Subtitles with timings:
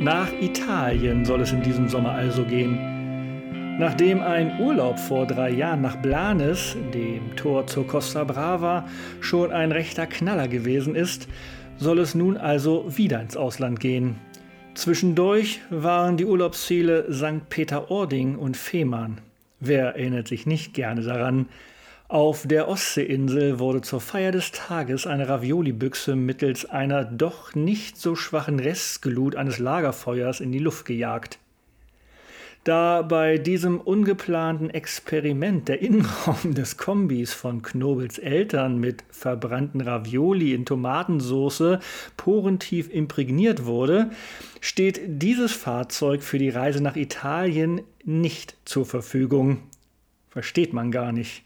[0.00, 3.78] Nach Italien soll es in diesem Sommer also gehen.
[3.80, 8.86] Nachdem ein Urlaub vor drei Jahren nach Blanes, dem Tor zur Costa Brava,
[9.20, 11.26] schon ein rechter Knaller gewesen ist,
[11.78, 14.14] soll es nun also wieder ins Ausland gehen.
[14.74, 17.48] Zwischendurch waren die Urlaubsziele St.
[17.48, 19.20] Peter-Ording und Fehmarn.
[19.58, 21.46] Wer erinnert sich nicht gerne daran?
[22.10, 28.16] Auf der Ostseeinsel wurde zur Feier des Tages eine Ravioli-Büchse mittels einer doch nicht so
[28.16, 31.38] schwachen Restglut eines Lagerfeuers in die Luft gejagt.
[32.64, 40.54] Da bei diesem ungeplanten Experiment der Innenraum des Kombis von Knobels Eltern mit verbrannten Ravioli
[40.54, 41.78] in Tomatensoße
[42.16, 44.12] porentief imprägniert wurde,
[44.62, 49.58] steht dieses Fahrzeug für die Reise nach Italien nicht zur Verfügung.
[50.30, 51.44] Versteht man gar nicht.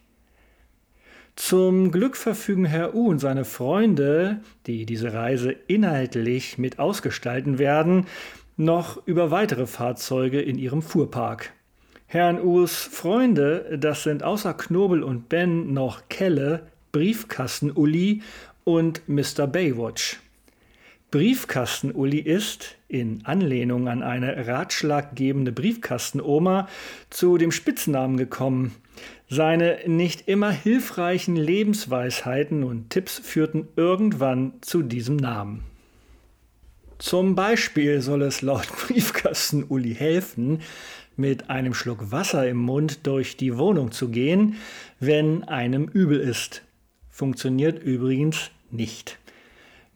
[1.37, 8.07] Zum Glück verfügen Herr U und seine Freunde, die diese Reise inhaltlich mit ausgestalten werden,
[8.57, 11.53] noch über weitere Fahrzeuge in ihrem Fuhrpark.
[12.07, 18.21] Herrn U's Freunde, das sind außer Knobel und Ben noch Kelle, Briefkasten-Uli
[18.65, 19.47] und Mr.
[19.47, 20.21] Baywatch.
[21.11, 26.69] Briefkasten-Uli ist, in Anlehnung an eine ratschlaggebende Briefkastenoma,
[27.09, 28.75] zu dem Spitznamen gekommen.
[29.29, 35.65] Seine nicht immer hilfreichen Lebensweisheiten und Tipps führten irgendwann zu diesem Namen.
[36.99, 40.61] Zum Beispiel soll es laut Briefkasten Uli helfen,
[41.17, 44.57] mit einem Schluck Wasser im Mund durch die Wohnung zu gehen,
[45.01, 46.63] wenn einem übel ist.
[47.11, 49.19] Funktioniert übrigens nicht.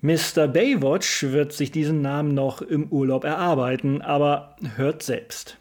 [0.03, 0.47] Mr.
[0.47, 5.59] Baywatch wird sich diesen Namen noch im Urlaub erarbeiten, aber hört selbst.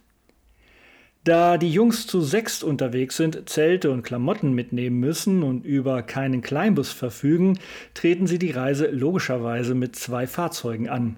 [1.26, 6.42] Da die Jungs zu sechst unterwegs sind, Zelte und Klamotten mitnehmen müssen und über keinen
[6.42, 7.58] Kleinbus verfügen,
[7.96, 11.16] treten sie die Reise logischerweise mit zwei Fahrzeugen an.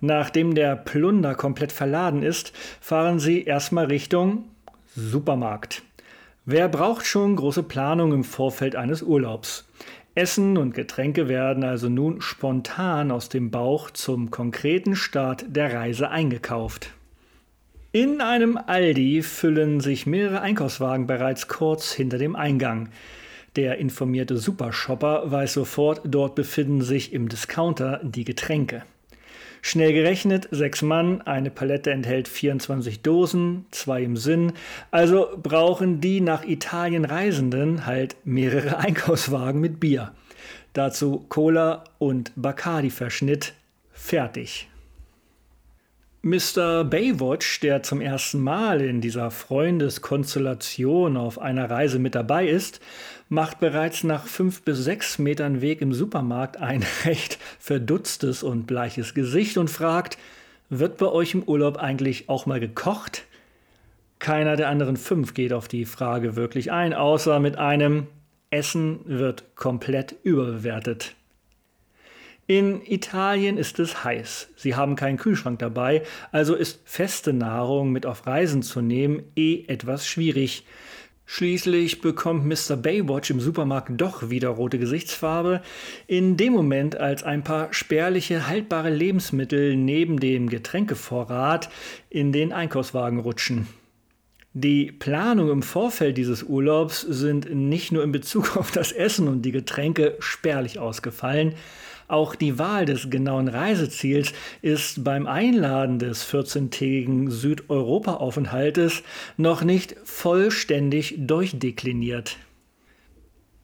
[0.00, 4.44] Nachdem der Plunder komplett verladen ist, fahren sie erstmal Richtung
[4.94, 5.82] Supermarkt.
[6.44, 9.66] Wer braucht schon große Planung im Vorfeld eines Urlaubs?
[10.14, 16.10] Essen und Getränke werden also nun spontan aus dem Bauch zum konkreten Start der Reise
[16.10, 16.92] eingekauft.
[17.96, 22.90] In einem Aldi füllen sich mehrere Einkaufswagen bereits kurz hinter dem Eingang.
[23.56, 28.82] Der informierte Supershopper weiß sofort, dort befinden sich im Discounter die Getränke.
[29.62, 34.52] Schnell gerechnet, sechs Mann, eine Palette enthält 24 Dosen, zwei im Sinn.
[34.90, 40.12] Also brauchen die nach Italien Reisenden halt mehrere Einkaufswagen mit Bier.
[40.74, 43.54] Dazu Cola und Bacardi-Verschnitt.
[43.90, 44.68] Fertig.
[46.26, 46.82] Mr.
[46.82, 52.80] Baywatch, der zum ersten Mal in dieser Freundeskonstellation auf einer Reise mit dabei ist,
[53.28, 59.14] macht bereits nach fünf bis sechs Metern Weg im Supermarkt ein recht verdutztes und bleiches
[59.14, 60.18] Gesicht und fragt,
[60.68, 63.22] wird bei euch im Urlaub eigentlich auch mal gekocht?
[64.18, 68.08] Keiner der anderen fünf geht auf die Frage wirklich ein, außer mit einem
[68.50, 71.14] Essen wird komplett überbewertet.
[72.48, 74.48] In Italien ist es heiß.
[74.54, 79.64] Sie haben keinen Kühlschrank dabei, also ist feste Nahrung mit auf Reisen zu nehmen eh
[79.66, 80.64] etwas schwierig.
[81.28, 82.76] Schließlich bekommt Mr.
[82.76, 85.60] Baywatch im Supermarkt doch wieder rote Gesichtsfarbe,
[86.06, 91.68] in dem Moment, als ein paar spärliche haltbare Lebensmittel neben dem Getränkevorrat
[92.10, 93.66] in den Einkaufswagen rutschen.
[94.52, 99.42] Die Planung im Vorfeld dieses Urlaubs sind nicht nur in Bezug auf das Essen und
[99.42, 101.56] die Getränke spärlich ausgefallen,
[102.08, 109.02] auch die Wahl des genauen Reiseziels ist beim Einladen des 14-tägigen Südeuropa-Aufenthaltes
[109.36, 112.36] noch nicht vollständig durchdekliniert.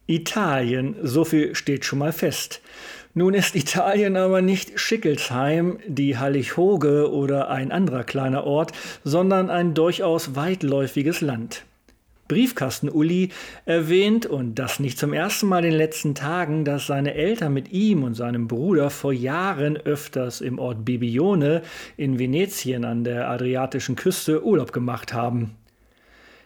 [0.07, 2.61] Italien, so viel steht schon mal fest.
[3.13, 8.73] Nun ist Italien aber nicht Schickelsheim, die Hallig-Hoge oder ein anderer kleiner Ort,
[9.03, 11.63] sondern ein durchaus weitläufiges Land.
[12.27, 13.29] Briefkasten-Uli
[13.65, 17.71] erwähnt, und das nicht zum ersten Mal in den letzten Tagen, dass seine Eltern mit
[17.71, 21.61] ihm und seinem Bruder vor Jahren öfters im Ort Bibione
[21.97, 25.55] in Venetien an der adriatischen Küste Urlaub gemacht haben.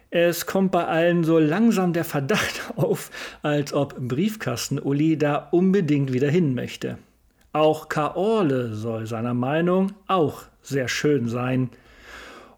[0.09, 6.29] Es kommt bei allen so langsam der Verdacht auf, als ob Briefkasten-Uli da unbedingt wieder
[6.29, 6.97] hin möchte.
[7.53, 11.69] Auch Kaorle soll seiner Meinung auch sehr schön sein–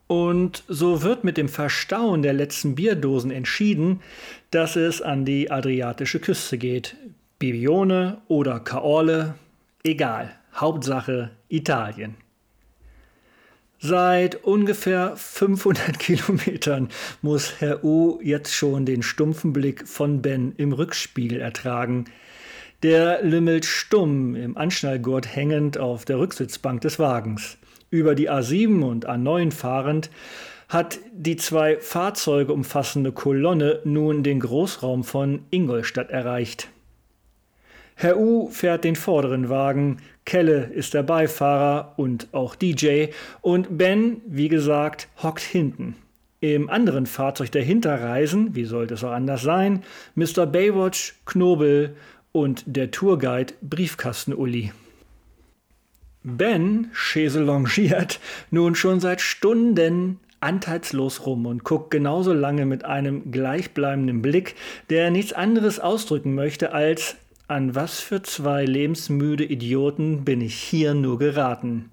[0.10, 4.02] und so wird mit dem Verstauen der letzten Bierdosen entschieden,
[4.50, 6.96] dass es an die adriatische Küste geht.
[7.38, 9.36] Bibione oder Caorle,
[9.84, 10.36] egal.
[10.56, 12.16] Hauptsache Italien.
[13.78, 16.90] Seit ungefähr 500 Kilometern
[17.22, 22.06] muss Herr U jetzt schon den stumpfen Blick von Ben im Rückspiegel ertragen.
[22.82, 27.60] Der lümmelt stumm im Anschnallgurt hängend auf der Rücksitzbank des Wagens.
[27.92, 30.10] Über die A7 und A9 fahrend
[30.68, 36.70] hat die zwei Fahrzeuge umfassende Kolonne nun den Großraum von Ingolstadt erreicht.
[37.96, 43.08] Herr U fährt den vorderen Wagen, Kelle ist der Beifahrer und auch DJ
[43.42, 45.96] und Ben, wie gesagt, hockt hinten.
[46.40, 49.84] Im anderen Fahrzeug der Hinterreisen, wie sollte es auch anders sein,
[50.16, 50.46] Mr.
[50.46, 51.96] Baywatch, Knobel
[52.32, 54.72] und der Tourguide Briefkasten-Uli.
[56.24, 58.20] Ben cheselongiert
[58.52, 64.56] nun schon seit Stunden anteilslos rum und guckt genauso lange mit einem gleichbleibenden Blick,
[64.90, 67.16] der nichts anderes ausdrücken möchte als
[67.48, 71.90] an was für zwei lebensmüde Idioten bin ich hier nur geraten.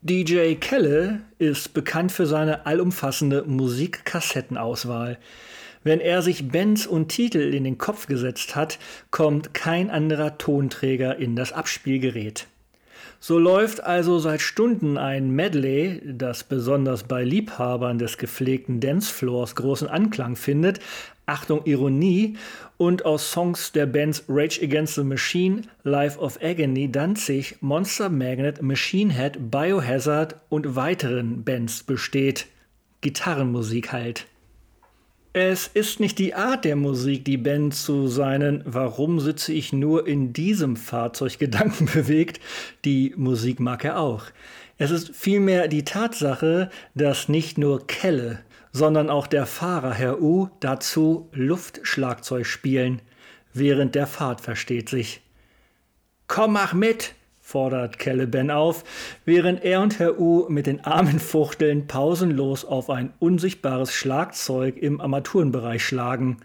[0.00, 5.18] DJ Kelle ist bekannt für seine allumfassende Musikkassettenauswahl.
[5.84, 8.78] Wenn er sich Bands und Titel in den Kopf gesetzt hat,
[9.10, 12.46] kommt kein anderer Tonträger in das Abspielgerät.
[13.22, 19.88] So läuft also seit Stunden ein Medley, das besonders bei Liebhabern des gepflegten Dancefloors großen
[19.88, 20.80] Anklang findet,
[21.26, 22.38] Achtung Ironie,
[22.78, 28.62] und aus Songs der Bands Rage Against the Machine, Life of Agony, Danzig, Monster Magnet,
[28.62, 32.46] Machine Head, Biohazard und weiteren Bands besteht.
[33.02, 34.26] Gitarrenmusik halt.
[35.32, 40.08] Es ist nicht die Art der Musik, die Ben zu seinen Warum sitze ich nur
[40.08, 42.40] in diesem Fahrzeug Gedanken bewegt,
[42.84, 44.24] die Musik mag er auch.
[44.76, 48.40] Es ist vielmehr die Tatsache, dass nicht nur Kelle,
[48.72, 53.00] sondern auch der Fahrer Herr U dazu Luftschlagzeug spielen,
[53.52, 55.20] während der Fahrt versteht sich.
[56.26, 57.14] Komm, mach mit,
[57.50, 58.84] fordert Caliban auf,
[59.24, 65.00] während er und Herr U mit den Armen fuchteln pausenlos auf ein unsichtbares Schlagzeug im
[65.00, 66.36] Armaturenbereich schlagen.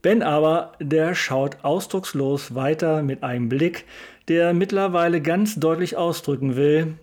[0.00, 3.84] Ben aber, der schaut ausdruckslos weiter mit einem Blick,
[4.28, 6.94] der mittlerweile ganz deutlich ausdrücken will,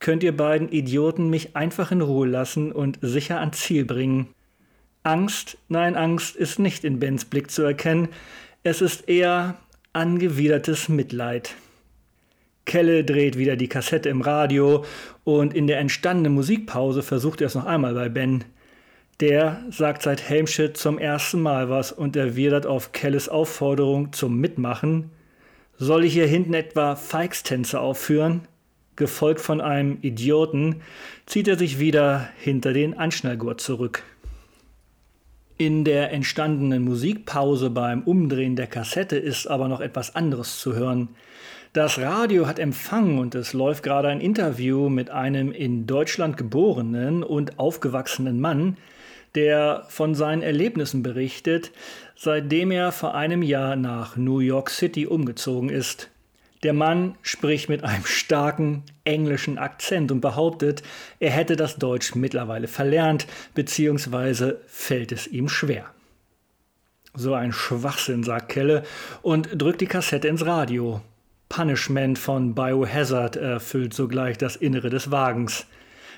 [0.00, 4.28] könnt ihr beiden Idioten mich einfach in Ruhe lassen und sicher ans Ziel bringen.
[5.02, 8.08] Angst, nein, Angst ist nicht in Bens Blick zu erkennen,
[8.62, 9.56] es ist eher
[9.92, 11.54] angewidertes Mitleid.
[12.64, 14.84] Kelle dreht wieder die Kassette im Radio
[15.24, 18.44] und in der entstandenen Musikpause versucht er es noch einmal bei Ben.
[19.20, 25.10] Der sagt seit Helmshit zum ersten Mal was und erwidert auf Kelles Aufforderung zum Mitmachen.
[25.78, 28.42] Soll ich hier hinten etwa Feigstänze aufführen?
[28.96, 30.82] Gefolgt von einem Idioten
[31.26, 34.02] zieht er sich wieder hinter den Anschnallgurt zurück.
[35.56, 41.10] In der entstandenen Musikpause beim Umdrehen der Kassette ist aber noch etwas anderes zu hören.
[41.74, 47.22] Das Radio hat empfangen und es läuft gerade ein Interview mit einem in Deutschland geborenen
[47.22, 48.76] und aufgewachsenen Mann,
[49.34, 51.72] der von seinen Erlebnissen berichtet,
[52.14, 56.10] seitdem er vor einem Jahr nach New York City umgezogen ist.
[56.62, 60.82] Der Mann spricht mit einem starken englischen Akzent und behauptet,
[61.20, 65.86] er hätte das Deutsch mittlerweile verlernt, beziehungsweise fällt es ihm schwer.
[67.14, 68.82] So ein Schwachsinn, sagt Kelle
[69.22, 71.00] und drückt die Kassette ins Radio.
[71.52, 75.66] Punishment von Biohazard erfüllt sogleich das Innere des Wagens.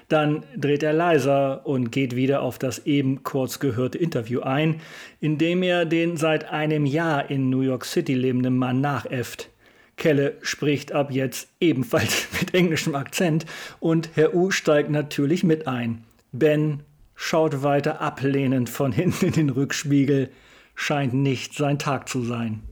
[0.08, 4.80] Dann dreht er leiser und geht wieder auf das eben kurz gehörte Interview ein,
[5.20, 9.50] in dem er den seit einem Jahr in New York City lebenden Mann nachäfft.
[9.96, 13.44] Kelle spricht ab jetzt ebenfalls mit englischem Akzent
[13.80, 16.04] und Herr U steigt natürlich mit ein.
[16.30, 16.84] Ben
[17.16, 20.30] schaut weiter ablehnend von hinten in den Rückspiegel,
[20.76, 22.62] scheint nicht sein Tag zu sein.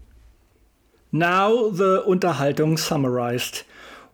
[1.14, 3.66] Now the Unterhaltung summarized.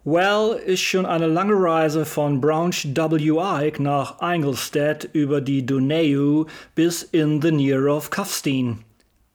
[0.03, 3.39] Well ist schon eine lange Reise von Branch W.
[3.39, 8.81] Ike nach Ingolstadt über die Donau bis in the Near of Kufstein.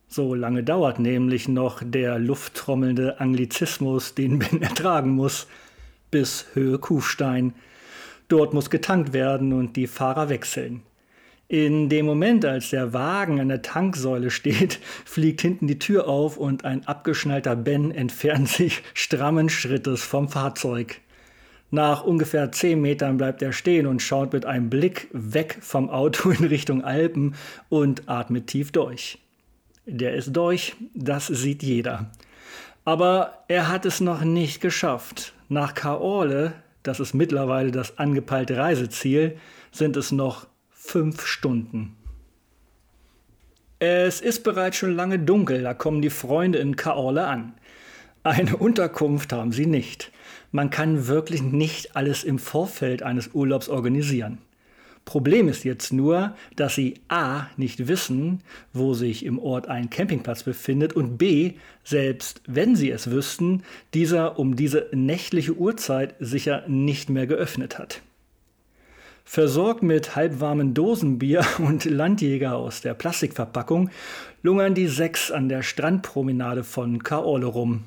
[0.10, 5.48] So lange dauert nämlich noch der lufttrommelnde Anglizismus, den Ben ertragen muss,
[6.12, 7.54] bis Höhe Kufstein.
[8.28, 10.84] Dort muss getankt werden und die Fahrer wechseln.
[11.54, 16.38] In dem Moment, als der Wagen an der Tanksäule steht, fliegt hinten die Tür auf
[16.38, 21.00] und ein abgeschnallter Ben entfernt sich strammen Schrittes vom Fahrzeug.
[21.70, 26.32] Nach ungefähr zehn Metern bleibt er stehen und schaut mit einem Blick weg vom Auto
[26.32, 27.36] in Richtung Alpen
[27.70, 29.20] und atmet tief durch.
[29.86, 32.10] Der ist durch, das sieht jeder.
[32.84, 35.36] Aber er hat es noch nicht geschafft.
[35.50, 39.38] Nach Kaorle, das ist mittlerweile das angepeilte Reiseziel,
[39.72, 40.48] sind es noch
[40.86, 41.96] fünf Stunden.
[43.80, 47.54] Es ist bereits schon lange dunkel, da kommen die Freunde in Kaorle an.
[48.22, 50.12] Eine Unterkunft haben sie nicht.
[50.52, 54.38] Man kann wirklich nicht alles im Vorfeld eines Urlaubs organisieren.
[55.06, 57.48] Problem ist jetzt nur, dass sie a.
[57.58, 61.54] nicht wissen, wo sich im Ort ein Campingplatz befindet und b.
[61.84, 63.64] selbst wenn sie es wüssten,
[63.94, 68.02] dieser um diese nächtliche Uhrzeit sicher nicht mehr geöffnet hat.
[69.26, 73.90] Versorgt mit halbwarmen Dosenbier und Landjäger aus der Plastikverpackung
[74.42, 77.86] lungern die sechs an der Strandpromenade von Kaorle rum.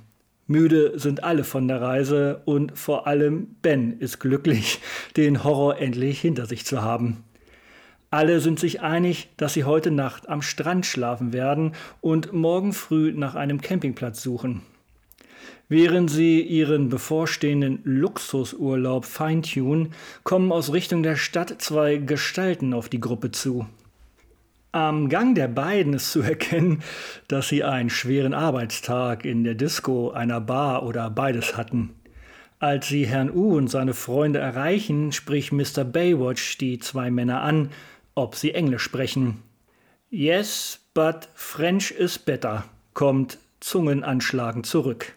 [0.48, 4.80] Müde sind alle von der Reise und vor allem Ben ist glücklich,
[5.16, 7.24] den Horror endlich hinter sich zu haben.
[8.10, 13.12] Alle sind sich einig, dass sie heute Nacht am Strand schlafen werden und morgen früh
[13.12, 14.62] nach einem Campingplatz suchen.
[15.68, 19.90] Während sie ihren bevorstehenden Luxusurlaub feintun,
[20.22, 23.66] kommen aus Richtung der Stadt zwei Gestalten auf die Gruppe zu.
[24.70, 26.82] Am Gang der beiden ist zu erkennen,
[27.26, 31.90] dass sie einen schweren Arbeitstag in der Disco, einer Bar oder beides hatten.
[32.60, 35.84] Als sie Herrn U und seine Freunde erreichen, spricht Mr.
[35.84, 37.70] Baywatch die zwei Männer an,
[38.14, 39.42] ob sie Englisch sprechen.
[40.10, 45.16] Yes, but French is better, kommt zungenanschlagend zurück.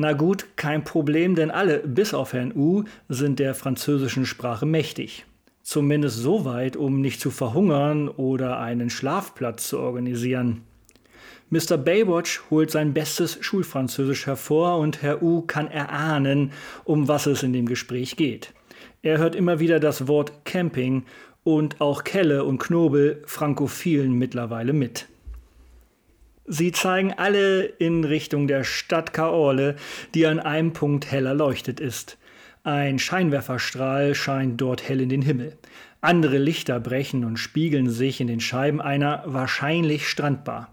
[0.00, 5.26] Na gut, kein Problem, denn alle, bis auf Herrn U, sind der französischen Sprache mächtig.
[5.64, 10.60] Zumindest so weit, um nicht zu verhungern oder einen Schlafplatz zu organisieren.
[11.50, 11.76] Mr.
[11.76, 16.52] Baywatch holt sein bestes Schulfranzösisch hervor und Herr U kann erahnen,
[16.84, 18.54] um was es in dem Gespräch geht.
[19.02, 21.06] Er hört immer wieder das Wort Camping
[21.42, 25.08] und auch Kelle und Knobel frankophilen mittlerweile mit.
[26.50, 29.76] Sie zeigen alle in Richtung der Stadt Kaorle,
[30.14, 32.16] die an einem Punkt hell erleuchtet ist.
[32.64, 35.58] Ein Scheinwerferstrahl scheint dort hell in den Himmel.
[36.00, 40.72] Andere Lichter brechen und spiegeln sich in den Scheiben einer wahrscheinlich Strandbar.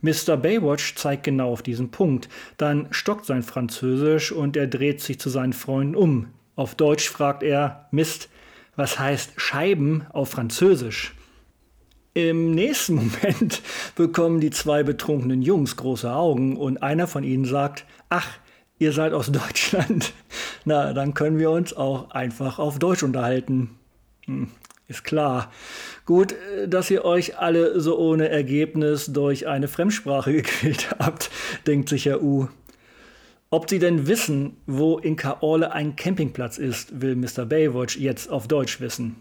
[0.00, 0.36] Mr.
[0.36, 2.28] Baywatch zeigt genau auf diesen Punkt.
[2.56, 6.28] Dann stockt sein Französisch und er dreht sich zu seinen Freunden um.
[6.54, 8.28] Auf Deutsch fragt er: Mist,
[8.76, 11.14] was heißt Scheiben auf Französisch?
[12.12, 13.62] Im nächsten Moment
[13.94, 18.28] bekommen die zwei betrunkenen Jungs große Augen und einer von ihnen sagt: Ach,
[18.78, 20.12] ihr seid aus Deutschland.
[20.64, 23.70] Na, dann können wir uns auch einfach auf Deutsch unterhalten.
[24.26, 24.48] Hm,
[24.88, 25.52] ist klar.
[26.04, 26.34] Gut,
[26.66, 31.30] dass ihr euch alle so ohne Ergebnis durch eine Fremdsprache gequält habt,
[31.66, 32.48] denkt sich Herr U.
[33.50, 37.46] Ob sie denn wissen, wo in Kaorle ein Campingplatz ist, will Mr.
[37.46, 39.16] Baywatch jetzt auf Deutsch wissen.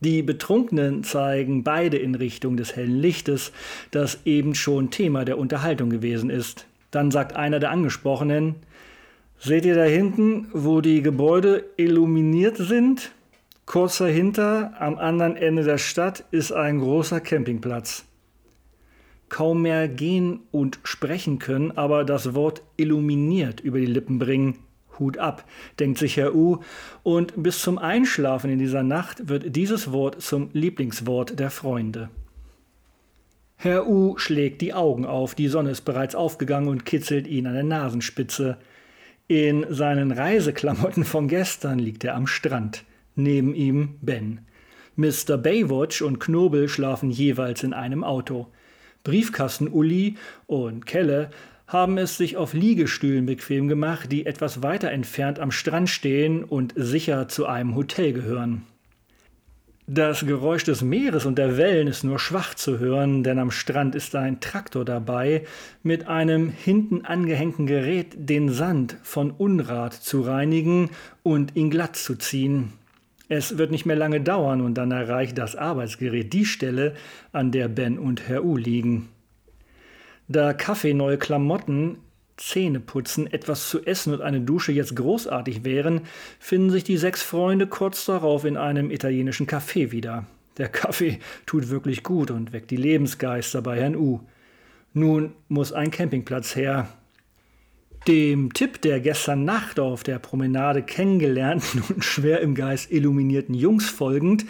[0.00, 3.52] Die Betrunkenen zeigen beide in Richtung des hellen Lichtes,
[3.90, 6.66] das eben schon Thema der Unterhaltung gewesen ist.
[6.90, 8.56] Dann sagt einer der Angesprochenen,
[9.38, 13.12] Seht ihr da hinten, wo die Gebäude illuminiert sind?
[13.66, 18.04] Kurz dahinter, am anderen Ende der Stadt, ist ein großer Campingplatz.
[19.28, 24.58] Kaum mehr gehen und sprechen können, aber das Wort illuminiert über die Lippen bringen.
[24.98, 25.44] Hut ab,
[25.78, 26.58] denkt sich Herr U,
[27.02, 32.10] und bis zum Einschlafen in dieser Nacht wird dieses Wort zum Lieblingswort der Freunde.
[33.56, 37.54] Herr U schlägt die Augen auf, die Sonne ist bereits aufgegangen und kitzelt ihn an
[37.54, 38.58] der Nasenspitze.
[39.26, 42.84] In seinen Reiseklamotten von gestern liegt er am Strand.
[43.14, 44.40] Neben ihm Ben.
[44.96, 45.38] Mr.
[45.38, 48.48] Baywatch und Knobel schlafen jeweils in einem Auto.
[49.02, 51.30] Briefkasten-Uli und Kelle
[51.66, 56.74] haben es sich auf Liegestühlen bequem gemacht, die etwas weiter entfernt am Strand stehen und
[56.76, 58.62] sicher zu einem Hotel gehören.
[59.86, 63.94] Das Geräusch des Meeres und der Wellen ist nur schwach zu hören, denn am Strand
[63.94, 65.44] ist ein Traktor dabei,
[65.82, 70.88] mit einem hinten angehängten Gerät den Sand von Unrat zu reinigen
[71.22, 72.72] und ihn glatt zu ziehen.
[73.28, 76.94] Es wird nicht mehr lange dauern und dann erreicht das Arbeitsgerät die Stelle,
[77.32, 79.10] an der Ben und Herr U liegen.
[80.28, 81.98] Da Kaffee, neue Klamotten,
[82.36, 86.02] Zähne putzen, etwas zu essen und eine Dusche jetzt großartig wären,
[86.38, 90.26] finden sich die sechs Freunde kurz darauf in einem italienischen Café wieder.
[90.56, 94.20] Der Kaffee tut wirklich gut und weckt die Lebensgeister bei Herrn U.
[94.92, 96.88] Nun muss ein Campingplatz her.
[98.06, 103.88] Dem Tipp der gestern Nacht auf der Promenade kennengelernten und schwer im Geist illuminierten Jungs
[103.88, 104.44] folgend,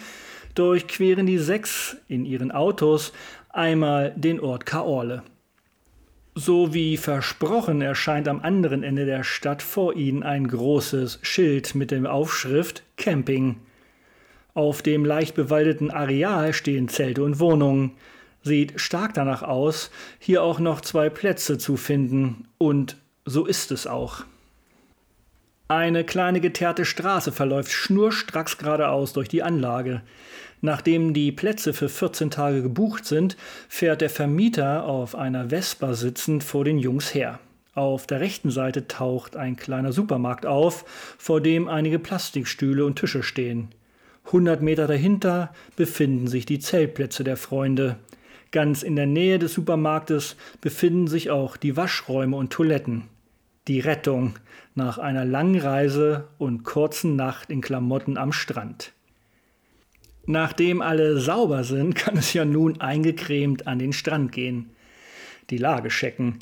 [0.55, 3.13] durchqueren die sechs in ihren Autos
[3.49, 5.23] einmal den Ort Kaorle.
[6.37, 11.91] So wie versprochen erscheint am anderen Ende der Stadt vor ihnen ein großes Schild mit
[11.91, 13.55] der Aufschrift Camping.
[14.53, 17.91] Auf dem leicht bewaldeten Areal stehen Zelte und Wohnungen.
[18.43, 23.87] Sieht stark danach aus, hier auch noch zwei Plätze zu finden, und so ist es
[23.87, 24.25] auch.
[25.69, 30.01] Eine kleine geteerte Straße verläuft schnurstracks geradeaus durch die Anlage.
[30.65, 33.37] Nachdem die Plätze für 14 Tage gebucht sind,
[33.69, 37.37] fährt der Vermieter auf einer Vespa sitzend vor den Jungs her.
[37.75, 40.83] Auf der rechten Seite taucht ein kleiner Supermarkt auf,
[41.19, 43.67] vor dem einige Plastikstühle und Tische stehen.
[44.31, 47.97] Hundert Meter dahinter befinden sich die Zeltplätze der Freunde.
[48.49, 53.03] Ganz in der Nähe des Supermarktes befinden sich auch die Waschräume und Toiletten.
[53.67, 54.33] Die Rettung
[54.73, 58.94] nach einer langen Reise und kurzen Nacht in Klamotten am Strand.
[60.25, 64.71] Nachdem alle sauber sind, kann es ja nun eingecremt an den Strand gehen.
[65.49, 66.39] Die Lage checken.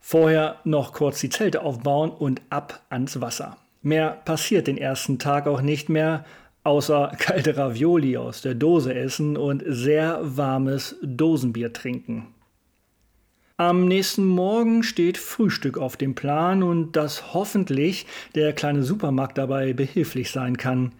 [0.00, 3.56] Vorher noch kurz die Zelte aufbauen und ab ans Wasser.
[3.82, 6.24] Mehr passiert den ersten Tag auch nicht mehr,
[6.64, 12.28] außer kalte Ravioli aus der Dose essen und sehr warmes Dosenbier trinken.
[13.56, 19.72] Am nächsten Morgen steht Frühstück auf dem Plan und dass hoffentlich der kleine Supermarkt dabei
[19.72, 20.92] behilflich sein kann.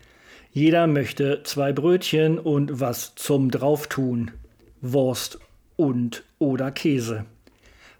[0.54, 4.32] Jeder möchte zwei Brötchen und was zum Drauftun.
[4.82, 5.38] Wurst
[5.76, 7.24] und oder Käse.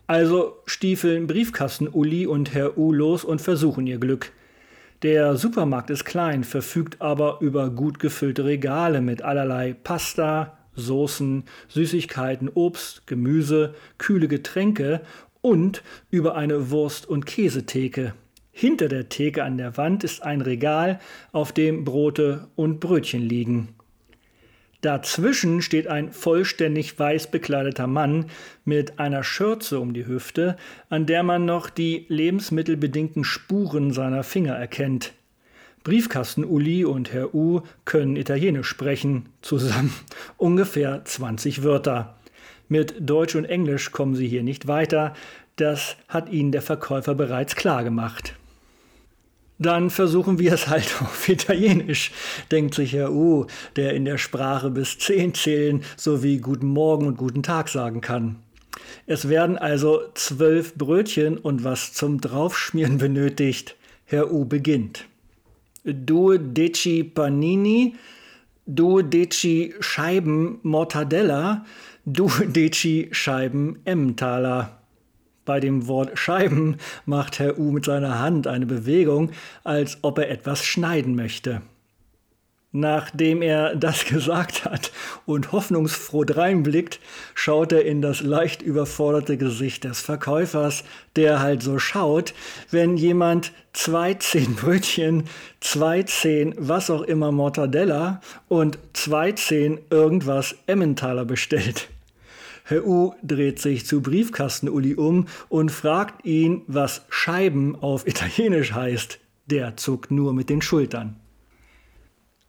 [0.07, 4.33] Also stiefeln Briefkasten Uli und Herr U los und versuchen ihr Glück.
[5.03, 12.51] Der Supermarkt ist klein, verfügt aber über gut gefüllte Regale mit allerlei Pasta, Soßen, Süßigkeiten,
[12.53, 15.01] Obst, Gemüse, kühle Getränke
[15.41, 18.13] und über eine Wurst- und Käsetheke.
[18.53, 21.01] Hinter der Theke an der Wand ist ein Regal,
[21.33, 23.75] auf dem Brote und Brötchen liegen.
[24.83, 28.27] Dazwischen steht ein vollständig weiß bekleideter Mann
[28.65, 30.57] mit einer Schürze um die Hüfte,
[30.91, 35.13] an der man noch die lebensmittelbedingten Spuren seiner Finger erkennt.
[35.85, 39.93] Briefkasten-Uli und Herr U können Italienisch sprechen, zusammen
[40.37, 42.17] ungefähr 20 Wörter.
[42.69, 45.15] Mit Deutsch und Englisch kommen sie hier nicht weiter,
[45.57, 48.35] das hat ihnen der Verkäufer bereits klar gemacht.
[49.63, 52.11] Dann versuchen wir es halt auf Italienisch,
[52.51, 57.17] denkt sich Herr U, der in der Sprache bis zehn zählen sowie Guten Morgen und
[57.17, 58.37] Guten Tag sagen kann.
[59.07, 63.77] Es werden also zwölf Brötchen und was zum Draufschmieren benötigt.
[64.05, 65.07] Herr U beginnt.
[65.85, 67.95] Due deci panini,
[68.67, 71.65] due deci Scheiben Mortadella,
[72.05, 74.82] due deci Scheiben Emmentaler.
[75.45, 79.33] Bei dem Wort Scheiben macht Herr U mit seiner Hand eine Bewegung,
[79.65, 81.63] als ob er etwas schneiden möchte.
[82.75, 84.93] Nachdem er das gesagt hat
[85.27, 87.01] und hoffnungsfroh dreinblickt,
[87.35, 90.85] schaut er in das leicht überforderte Gesicht des Verkäufers,
[91.17, 92.33] der halt so schaut,
[92.71, 95.25] wenn jemand zwei zehn Brötchen,
[95.61, 101.89] zwei zehn was auch immer Mortadella und zwei zehn irgendwas Emmentaler bestellt.
[102.65, 109.19] Herr U dreht sich zu Briefkasten-Uli um und fragt ihn, was Scheiben auf Italienisch heißt.
[109.47, 111.17] Der zuckt nur mit den Schultern.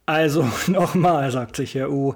[0.06, 2.14] Also nochmal, sagt sich Herr U.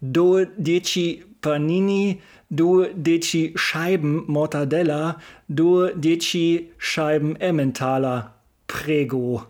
[0.00, 2.20] Do dieci panini,
[2.50, 8.34] do dieci Scheiben Mortadella, do dieci Scheiben Emmentaler.
[8.66, 9.44] Prego.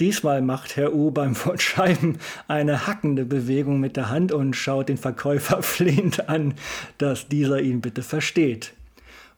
[0.00, 4.98] Diesmal macht Herr U beim Fortschreiben eine hackende Bewegung mit der Hand und schaut den
[4.98, 6.54] Verkäufer flehend an,
[6.98, 8.74] dass dieser ihn bitte versteht.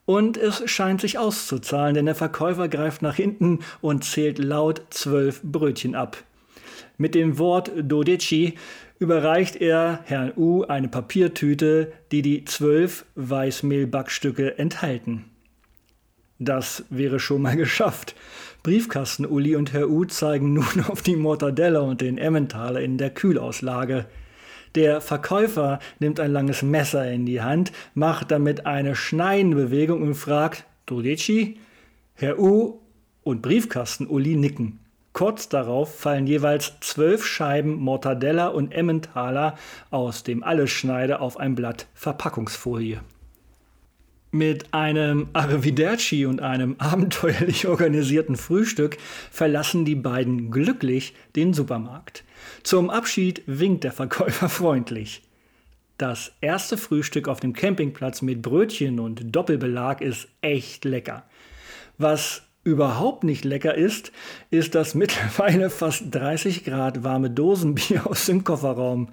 [0.06, 5.40] Und es scheint sich auszuzahlen, denn der Verkäufer greift nach hinten und zählt laut zwölf
[5.42, 6.16] Brötchen ab.
[6.98, 8.54] Mit dem Wort Dodeci
[8.98, 15.24] überreicht er Herrn U eine Papiertüte, die die zwölf Weißmehlbackstücke enthalten.
[16.40, 18.16] Das wäre schon mal geschafft.
[18.62, 24.06] Briefkasten-Uli und Herr U zeigen nun auf die Mortadella und den Emmentaler in der Kühlauslage.
[24.74, 30.14] Der Verkäufer nimmt ein langes Messer in die Hand, macht damit eine schneidende Bewegung und
[30.14, 31.58] fragt, Dodeci?
[32.14, 32.80] Herr U
[33.22, 34.78] und Briefkasten-Uli nicken.
[35.12, 39.56] Kurz darauf fallen jeweils zwölf Scheiben Mortadella und Emmentaler
[39.90, 43.00] aus dem Allesschneider auf ein Blatt Verpackungsfolie.
[44.32, 48.96] Mit einem Arrivederci und einem abenteuerlich organisierten Frühstück
[49.30, 52.22] verlassen die beiden glücklich den Supermarkt.
[52.62, 55.22] Zum Abschied winkt der Verkäufer freundlich.
[55.98, 61.24] Das erste Frühstück auf dem Campingplatz mit Brötchen und Doppelbelag ist echt lecker.
[61.98, 64.12] Was überhaupt nicht lecker ist,
[64.50, 69.08] ist das mittlerweile fast 30 Grad warme Dosenbier aus dem Kofferraum.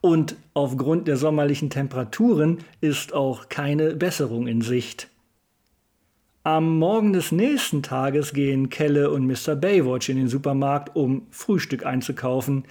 [0.00, 5.08] Und aufgrund der sommerlichen Temperaturen ist auch keine Besserung in Sicht.
[6.44, 9.56] Am Morgen des nächsten Tages gehen Kelle und Mr.
[9.56, 12.64] Baywatch in den Supermarkt, um Frühstück einzukaufen.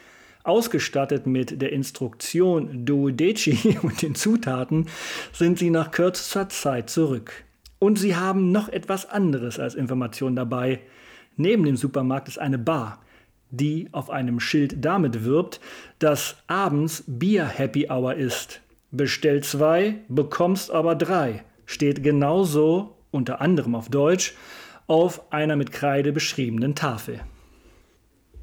[0.43, 4.87] Ausgestattet mit der Instruktion Duodeci und den Zutaten
[5.33, 7.43] sind sie nach kürzester Zeit zurück.
[7.77, 10.79] Und sie haben noch etwas anderes als Information dabei.
[11.35, 12.99] Neben dem Supermarkt ist eine Bar,
[13.49, 15.59] die auf einem Schild damit wirbt,
[15.99, 18.61] dass abends Bier Happy Hour ist.
[18.91, 21.43] Bestell zwei, bekommst aber drei.
[21.65, 24.33] Steht genauso, unter anderem auf Deutsch,
[24.87, 27.19] auf einer mit Kreide beschriebenen Tafel.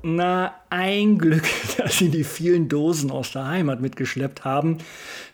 [0.02, 1.44] Na, ein Glück,
[1.78, 4.78] dass sie die vielen Dosen aus der Heimat mitgeschleppt haben,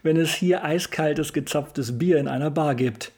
[0.05, 3.11] wenn es hier eiskaltes, gezapftes Bier in einer Bar gibt.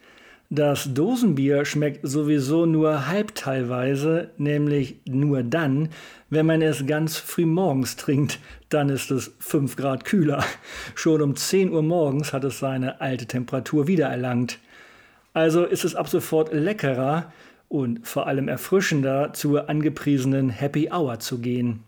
[0.55, 5.89] Das Dosenbier schmeckt sowieso nur halb teilweise, nämlich nur dann,
[6.29, 8.39] wenn man es ganz früh morgens trinkt,
[8.69, 10.45] dann ist es 5 Grad kühler.
[10.95, 14.59] Schon um 10 Uhr morgens hat es seine alte Temperatur wiedererlangt.
[15.33, 17.33] Also ist es ab sofort leckerer
[17.71, 21.83] und vor allem erfrischender zur angepriesenen Happy Hour zu gehen.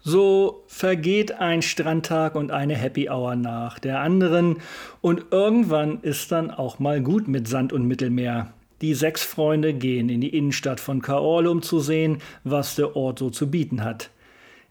[0.00, 4.58] So vergeht ein Strandtag und eine Happy Hour nach der anderen
[5.00, 8.52] und irgendwann ist dann auch mal gut mit Sand und Mittelmeer.
[8.80, 13.18] Die sechs Freunde gehen in die Innenstadt von Caorle, um zu sehen, was der Ort
[13.18, 14.10] so zu bieten hat.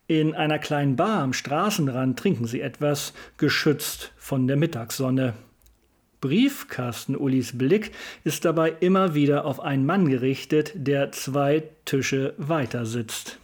[0.07, 5.33] In einer kleinen Bar am Straßenrand trinken sie etwas, geschützt von der Mittagssonne.
[6.21, 7.91] Briefkasten-Ulis Blick
[8.23, 13.39] ist dabei immer wieder auf einen Mann gerichtet, der zwei Tische weiter sitzt.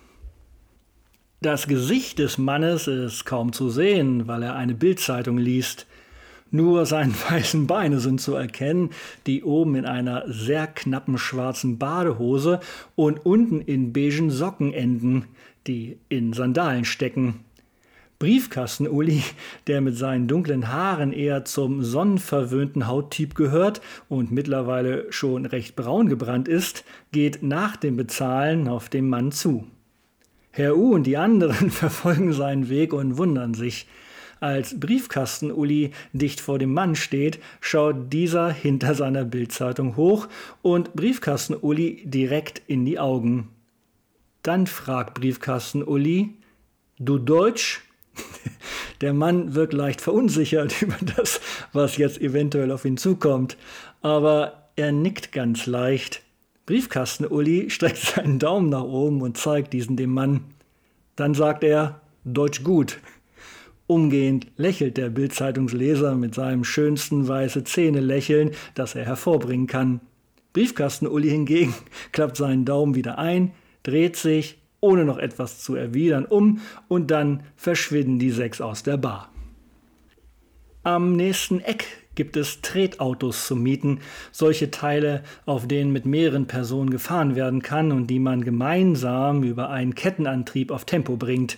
[1.44, 5.86] Das Gesicht des Mannes ist kaum zu sehen, weil er eine Bildzeitung liest.
[6.52, 8.92] Nur seine weißen Beine sind zu erkennen,
[9.28, 12.62] die oben in einer sehr knappen schwarzen Badehose
[12.96, 15.26] und unten in beigen Socken enden,
[15.68, 17.42] die in Sandalen stecken.
[18.20, 19.22] Briefkasten-Uli,
[19.68, 26.08] der mit seinen dunklen Haaren eher zum sonnenverwöhnten Hauttyp gehört und mittlerweile schon recht braun
[26.08, 29.68] gebrannt ist, geht nach dem Bezahlen auf den Mann zu.
[30.56, 33.88] Herr U und die anderen verfolgen seinen Weg und wundern sich.
[34.40, 40.28] Als Briefkasten-Uli dicht vor dem Mann steht, schaut dieser hinter seiner Bildzeitung hoch
[40.62, 43.50] und Briefkasten-Uli direkt in die Augen.
[44.44, 46.36] Dann fragt Briefkasten-Uli,
[47.00, 47.82] du Deutsch?
[49.02, 53.58] Der Mann wirkt leicht verunsichert über das, was jetzt eventuell auf ihn zukommt,
[54.04, 56.22] aber er nickt ganz leicht.
[56.66, 60.42] Briefkasten-Uli streckt seinen Daumen nach oben und zeigt diesen dem Mann.
[61.16, 63.00] Dann sagt er, Deutsch gut.
[63.86, 70.00] Umgehend lächelt der Bildzeitungsleser mit seinem schönsten weiße Zähne lächeln, das er hervorbringen kann.
[70.54, 71.74] Briefkasten-Uli hingegen
[72.12, 73.52] klappt seinen Daumen wieder ein,
[73.84, 78.98] dreht sich, ohne noch etwas zu erwidern, um und dann verschwinden die sechs aus der
[78.98, 79.30] Bar.
[80.84, 84.00] Am nächsten Eck gibt es Tretautos zu mieten,
[84.32, 89.70] solche Teile, auf denen mit mehreren Personen gefahren werden kann und die man gemeinsam über
[89.70, 91.58] einen Kettenantrieb auf Tempo bringt.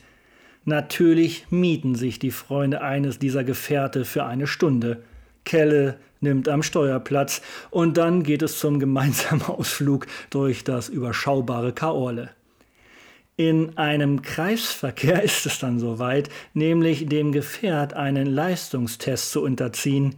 [0.64, 5.04] Natürlich mieten sich die Freunde eines dieser Gefährte für eine Stunde.
[5.44, 12.32] Kelle nimmt am Steuerplatz und dann geht es zum gemeinsamen Ausflug durch das überschaubare Kaorle.
[13.38, 20.16] In einem Kreisverkehr ist es dann soweit, nämlich dem Gefährt einen Leistungstest zu unterziehen.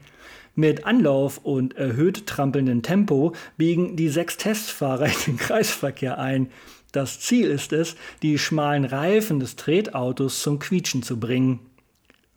[0.59, 6.49] Mit Anlauf und erhöht trampelndem Tempo biegen die sechs Testfahrer in den Kreisverkehr ein.
[6.91, 11.59] Das Ziel ist es, die schmalen Reifen des Tretautos zum Quietschen zu bringen.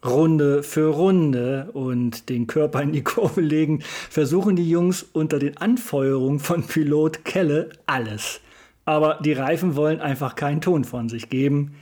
[0.05, 5.57] Runde für Runde und den Körper in die Kurve legen, versuchen die Jungs unter den
[5.57, 8.41] Anfeuerungen von Pilot Kelle alles
[8.91, 11.77] aber die Reifen wollen einfach keinen Ton von sich geben.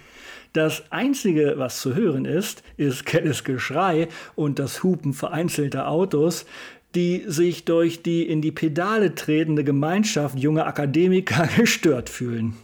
[0.52, 6.46] Das Einzige, was zu hören ist, ist Kelles Geschrei und das Hupen vereinzelter Autos,
[6.94, 12.54] die sich durch die in die Pedale tretende Gemeinschaft junger Akademiker gestört fühlen.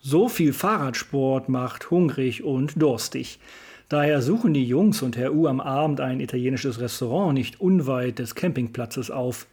[0.00, 3.38] So viel Fahrradsport macht hungrig und durstig.
[3.88, 8.34] Daher suchen die Jungs und Herr U am Abend ein italienisches Restaurant nicht unweit des
[8.34, 9.46] Campingplatzes auf.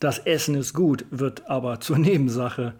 [0.00, 2.74] Das Essen ist gut, wird aber zur Nebensache.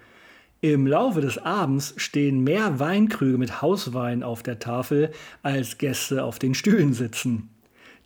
[0.64, 5.10] Im Laufe des Abends stehen mehr Weinkrüge mit Hauswein auf der Tafel,
[5.42, 7.50] als Gäste auf den Stühlen sitzen.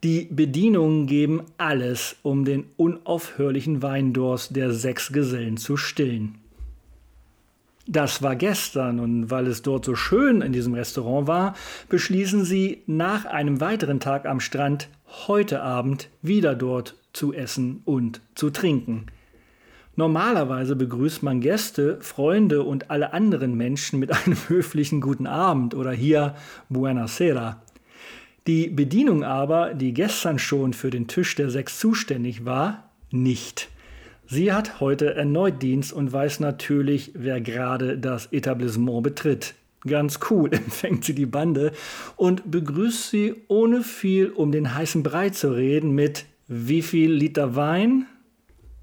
[0.02, 6.34] Die Bedienungen geben alles, um den unaufhörlichen Weindurst der sechs Gesellen zu stillen.
[7.86, 11.54] Das war gestern und weil es dort so schön in diesem Restaurant war,
[11.88, 14.88] beschließen sie nach einem weiteren Tag am Strand
[15.28, 19.06] heute Abend wieder dort zu essen und zu trinken.
[19.98, 25.90] Normalerweise begrüßt man Gäste, Freunde und alle anderen Menschen mit einem höflichen guten Abend oder
[25.90, 26.36] hier
[26.68, 27.60] Buonasera.
[28.46, 33.70] Die Bedienung aber, die gestern schon für den Tisch der sechs zuständig war, nicht.
[34.24, 39.56] Sie hat heute erneut Dienst und weiß natürlich, wer gerade das Etablissement betritt.
[39.84, 41.72] Ganz cool empfängt sie die Bande
[42.14, 47.56] und begrüßt sie ohne viel um den heißen Brei zu reden mit wie viel Liter
[47.56, 48.06] Wein?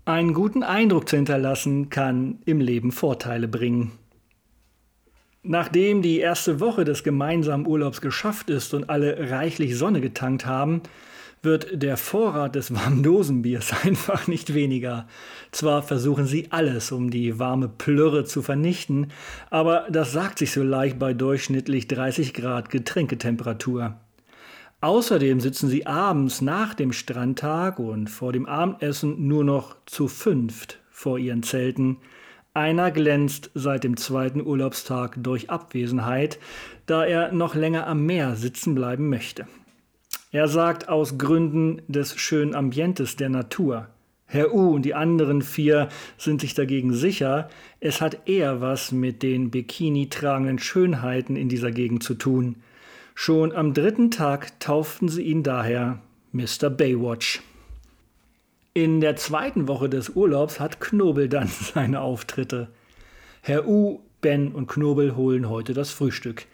[0.08, 3.94] Einen guten Eindruck zu hinterlassen kann im Leben Vorteile bringen.
[5.42, 10.84] Nachdem die erste Woche des gemeinsamen Urlaubs geschafft ist und alle reichlich Sonne getankt haben,
[11.42, 15.08] wird der Vorrat des warmen Dosenbiers einfach nicht weniger.
[15.52, 19.08] Zwar versuchen sie alles, um die warme Plürre zu vernichten,
[19.50, 23.96] aber das sagt sich so leicht bei durchschnittlich 30 Grad Getränketemperatur.
[24.82, 30.80] Außerdem sitzen sie abends nach dem Strandtag und vor dem Abendessen nur noch zu fünft
[30.90, 31.98] vor ihren Zelten.
[32.54, 36.40] Einer glänzt seit dem zweiten Urlaubstag durch Abwesenheit,
[36.86, 39.48] da er noch länger am Meer sitzen bleiben möchte.
[40.32, 43.88] Er sagt aus Gründen des schönen Ambientes der Natur.
[44.26, 49.24] Herr U und die anderen vier sind sich dagegen sicher, es hat eher was mit
[49.24, 52.58] den Bikini tragenden Schönheiten in dieser Gegend zu tun.
[53.18, 56.00] Schon am dritten Tag tauften sie ihn daher
[56.34, 56.70] Mr.
[56.70, 57.42] Baywatch.
[58.74, 62.68] In der zweiten Woche des Urlaubs hat Knobel dann seine Auftritte.
[63.42, 66.46] Herr U, Ben und Knobel holen heute das Frühstück.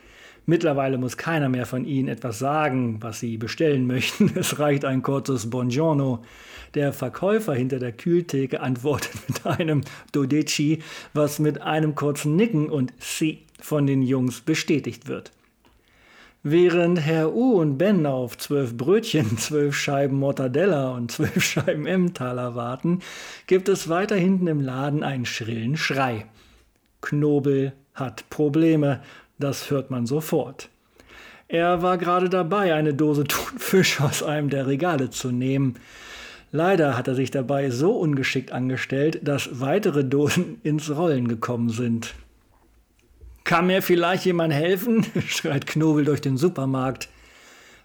[0.45, 4.31] Mittlerweile muss keiner mehr von ihnen etwas sagen, was sie bestellen möchten.
[4.35, 6.23] Es reicht ein kurzes Buongiorno.
[6.75, 12.93] Der Verkäufer hinter der Kühltheke antwortet mit einem Dodeci, was mit einem kurzen Nicken und
[12.99, 15.31] Si von den Jungs bestätigt wird.
[16.43, 22.55] Während Herr U und Ben auf zwölf Brötchen, zwölf Scheiben Mortadella und zwölf Scheiben Emmentaler
[22.55, 23.01] warten,
[23.45, 26.25] gibt es weiter hinten im Laden einen schrillen Schrei.
[27.01, 29.01] Knobel hat Probleme,
[29.37, 30.69] das hört man sofort.
[31.47, 35.75] Er war gerade dabei, eine Dose Thunfisch aus einem der Regale zu nehmen.
[36.51, 42.15] Leider hat er sich dabei so ungeschickt angestellt, dass weitere Dosen ins Rollen gekommen sind.
[43.43, 45.05] Kann mir vielleicht jemand helfen?
[45.27, 47.09] schreit Knobel durch den Supermarkt.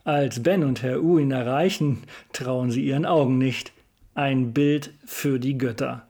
[0.05, 3.73] Als Ben und Herr U ihn erreichen, trauen sie ihren Augen nicht.
[4.15, 6.07] Ein Bild für die Götter.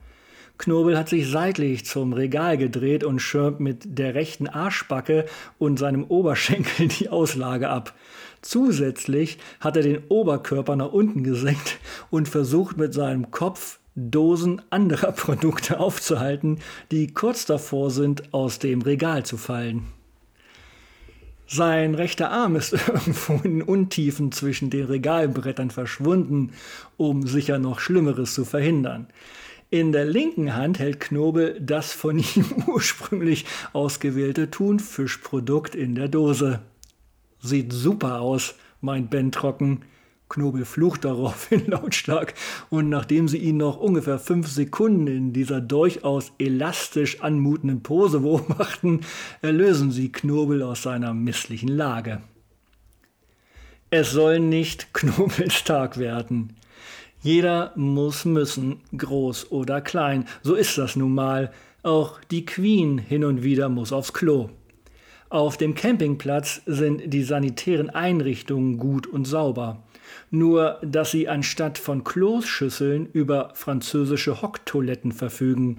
[0.59, 5.27] Knobel hat sich seitlich zum Regal gedreht und schirmt mit der rechten Arschbacke
[5.59, 7.95] und seinem Oberschenkel die Auslage ab.
[8.43, 11.79] Zusätzlich hat er den Oberkörper nach unten gesenkt
[12.11, 18.83] und versucht mit seinem Kopf Dosen anderer Produkte aufzuhalten, die kurz davor sind, aus dem
[18.83, 19.87] Regal zu fallen.
[21.49, 26.53] Sein rechter Arm ist irgendwo in Untiefen zwischen den Regalbrettern verschwunden,
[26.97, 29.07] um sicher noch Schlimmeres zu verhindern.
[29.71, 36.61] In der linken Hand hält Knobel das von ihm ursprünglich ausgewählte Thunfischprodukt in der Dose.
[37.41, 39.83] Sieht super aus, meint Ben trocken.
[40.29, 42.35] Knobel flucht daraufhin lautstark
[42.69, 49.01] und nachdem sie ihn noch ungefähr fünf Sekunden in dieser durchaus elastisch anmutenden Pose beobachten,
[49.43, 52.23] erlösen sie Knobel aus seiner misslichen Lage.
[53.91, 56.57] Es soll nicht Knobels Tag werden.
[57.23, 61.53] Jeder muss müssen, groß oder klein, so ist das nun mal.
[61.83, 64.51] Auch die Queen hin und wieder muss aufs Klo.
[65.29, 69.83] Auf dem Campingplatz sind die sanitären Einrichtungen gut und sauber
[70.31, 75.77] nur dass sie anstatt von Kloßschüsseln über französische Hocktoiletten verfügen.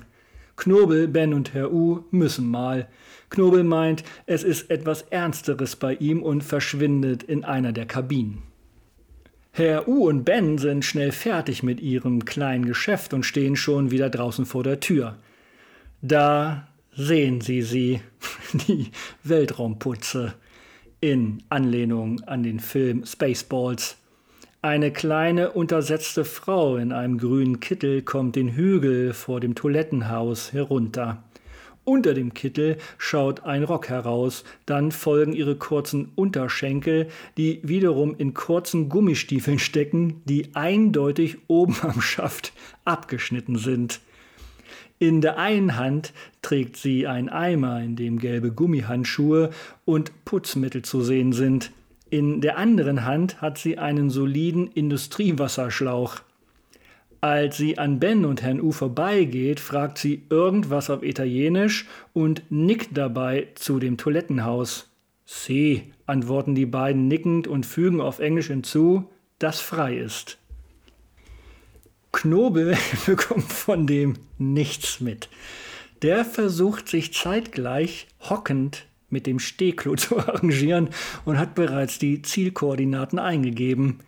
[0.56, 2.88] Knobel, Ben und Herr U müssen mal.
[3.30, 8.42] Knobel meint, es ist etwas Ernsteres bei ihm und verschwindet in einer der Kabinen.
[9.52, 14.10] Herr U und Ben sind schnell fertig mit ihrem kleinen Geschäft und stehen schon wieder
[14.10, 15.18] draußen vor der Tür.
[16.02, 18.02] Da sehen sie sie,
[18.68, 18.92] die
[19.24, 20.36] Weltraumputze,
[21.00, 23.98] in Anlehnung an den Film Spaceballs.
[24.64, 31.24] Eine kleine untersetzte Frau in einem grünen Kittel kommt den Hügel vor dem Toilettenhaus herunter.
[31.84, 38.34] Unter dem Kittel schaut ein Rock heraus, dann folgen ihre kurzen Unterschenkel, die wiederum in
[38.34, 42.52] kurzen Gummistiefeln stecken, die eindeutig oben am Schaft
[42.84, 44.02] abgeschnitten sind.
[44.98, 49.52] In der einen Hand trägt sie einen Eimer, in dem gelbe Gummihandschuhe
[49.86, 51.72] und Putzmittel zu sehen sind.
[52.10, 56.22] In der anderen Hand hat sie einen soliden Industriewasserschlauch.
[57.20, 62.96] Als sie an Ben und Herrn U vorbeigeht, fragt sie irgendwas auf Italienisch und nickt
[62.96, 64.90] dabei zu dem Toilettenhaus.
[65.26, 70.38] Sie, antworten die beiden nickend und fügen auf Englisch hinzu, das frei ist.
[72.14, 75.28] Knobel bekommt von dem nichts mit.
[76.02, 80.90] Der versucht sich zeitgleich hockend mit dem Stehklo zu arrangieren
[81.26, 84.00] und hat bereits die Zielkoordinaten eingegeben.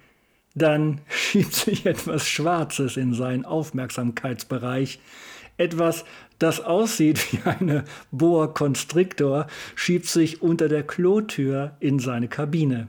[0.56, 5.00] Dann schiebt sich etwas Schwarzes in seinen Aufmerksamkeitsbereich.
[5.58, 6.06] Etwas,
[6.40, 12.88] das aussieht wie eine Boa Constrictor, schiebt sich unter der Klotür in seine Kabine.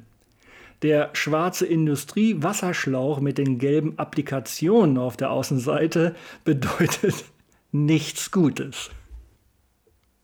[0.83, 7.25] Der schwarze Industriewasserschlauch mit den gelben Applikationen auf der Außenseite bedeutet
[7.73, 8.90] nichts Gutes.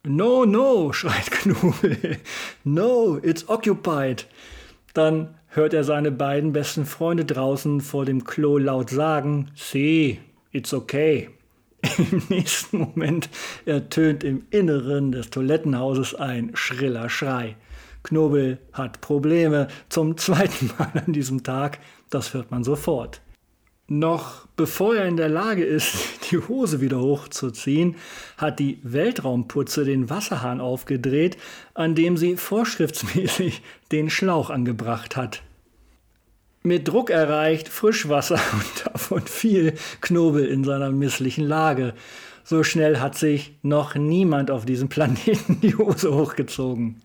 [0.09, 2.19] No, no, schreit Knobel.
[2.63, 4.27] No, it's occupied.
[4.95, 10.21] Dann hört er seine beiden besten Freunde draußen vor dem Klo laut sagen, See,
[10.53, 11.31] it's okay.
[11.99, 13.29] Im nächsten Moment
[13.65, 17.57] ertönt im Inneren des Toilettenhauses ein schriller Schrei.
[18.03, 21.79] Knobel hat Probleme zum zweiten Mal an diesem Tag,
[22.11, 23.21] das hört man sofort.
[23.89, 25.95] Noch bevor er in der Lage ist,
[26.31, 27.95] die Hose wieder hochzuziehen,
[28.37, 31.37] hat die Weltraumputze den Wasserhahn aufgedreht,
[31.75, 35.43] an dem sie vorschriftsmäßig den Schlauch angebracht hat.
[36.65, 41.95] Mit Druck erreicht Frischwasser und davon viel Knobel in seiner misslichen Lage.
[42.43, 47.03] So schnell hat sich noch niemand auf diesem Planeten die Hose hochgezogen.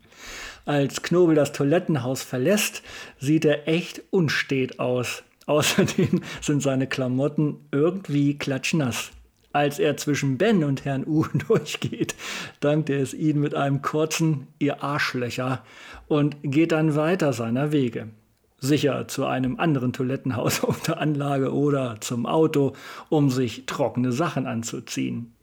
[0.64, 2.82] Als Knobel das Toilettenhaus verlässt,
[3.18, 5.22] sieht er echt unstet aus.
[5.52, 9.10] Außerdem sind seine Klamotten irgendwie klatschnass.
[9.52, 12.14] Als er zwischen Ben und Herrn U durchgeht,
[12.60, 15.62] dankt er es ihnen mit einem kurzen Ihr Arschlöcher
[16.08, 18.08] und geht dann weiter seiner Wege.
[18.60, 22.72] Sicher zu einem anderen Toilettenhaus auf der Anlage oder zum Auto,
[23.10, 25.34] um sich trockene Sachen anzuziehen.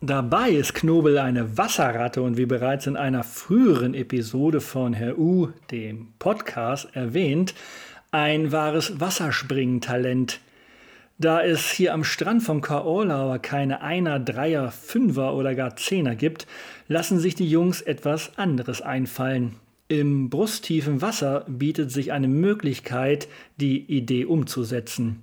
[0.00, 5.48] Dabei ist Knobel eine Wasserratte und wie bereits in einer früheren Episode von Herr U,
[5.72, 7.54] dem Podcast, erwähnt,
[8.12, 10.40] ein wahres Wasserspringentalent.
[11.18, 16.46] Da es hier am Strand Kaorla aber keine Einer, Dreier, Fünfer oder gar Zehner gibt,
[16.88, 19.56] lassen sich die Jungs etwas anderes einfallen.
[19.88, 25.22] Im brusttiefen Wasser bietet sich eine Möglichkeit, die Idee umzusetzen.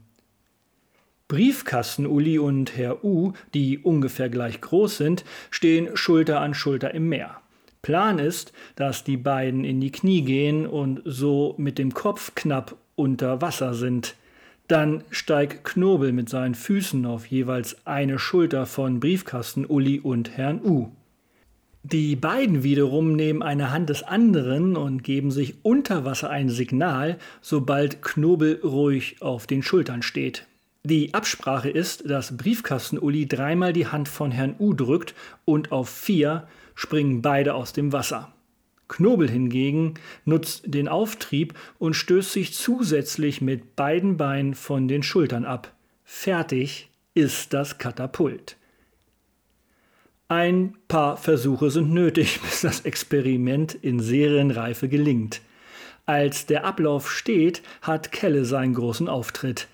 [1.27, 7.39] Briefkasten-Uli und Herr U, die ungefähr gleich groß sind, stehen Schulter an Schulter im Meer.
[7.81, 12.75] Plan ist, dass die beiden in die Knie gehen und so mit dem Kopf knapp
[12.99, 14.15] unter Wasser sind.
[14.67, 20.61] Dann steigt Knobel mit seinen Füßen auf jeweils eine Schulter von Briefkasten Uli und Herrn
[20.63, 20.89] U.
[21.81, 27.17] Die beiden wiederum nehmen eine Hand des anderen und geben sich unter Wasser ein Signal,
[27.41, 30.45] sobald Knobel ruhig auf den Schultern steht.
[30.83, 35.89] Die Absprache ist, dass Briefkasten Uli dreimal die Hand von Herrn U drückt und auf
[35.89, 38.33] vier springen beide aus dem Wasser.
[38.89, 39.93] Knobel hingegen
[40.25, 45.73] nutzt den Auftrieb und stößt sich zusätzlich mit beiden Beinen von den Schultern ab.
[46.03, 48.57] Fertig ist das Katapult.
[50.27, 55.41] Ein paar Versuche sind nötig, bis das Experiment in Serienreife gelingt.
[56.05, 59.67] Als der Ablauf steht, hat Kelle seinen großen Auftritt.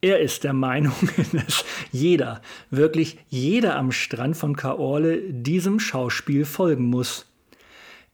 [0.00, 0.94] Er ist der Meinung,
[1.32, 7.29] dass jeder, wirklich jeder am Strand von Kaorle diesem Schauspiel folgen muss.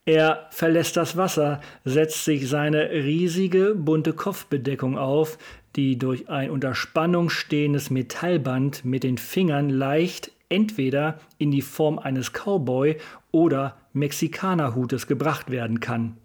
[0.06, 5.36] Er verlässt das Wasser, setzt sich seine riesige bunte Kopfbedeckung auf,
[5.74, 11.98] die durch ein unter Spannung stehendes Metallband mit den Fingern leicht entweder in die Form
[11.98, 12.98] eines Cowboy
[13.32, 16.16] oder Mexikanerhutes gebracht werden kann.